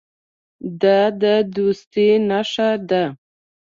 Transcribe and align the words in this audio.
دا 0.81 0.99
د 1.21 1.23
دوستۍ 1.55 2.09
نښه 2.29 2.69
ده. 2.89 3.03